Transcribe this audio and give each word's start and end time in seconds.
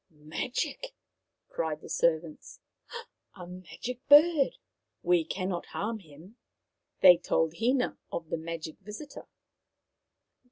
"Magic!" 0.09 0.95
cried 1.53 1.81
the 1.81 1.87
servants." 1.87 2.59
A 3.35 3.45
magic 3.45 4.03
bird 4.09 4.53
I 4.55 4.57
We 5.03 5.23
cannot 5.23 5.67
harm 5.77 5.99
him." 5.99 6.37
They 7.01 7.17
told 7.17 7.53
Hina 7.59 7.99
of 8.11 8.29
the 8.29 8.37
magic 8.37 8.79
visitor. 8.79 9.27